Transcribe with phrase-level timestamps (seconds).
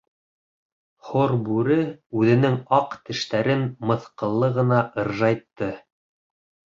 [1.09, 1.75] Һорбүре
[2.21, 3.61] үҙенең аҡ тештәрен
[3.91, 5.69] мыҫҡыллы ғына ыржайтты.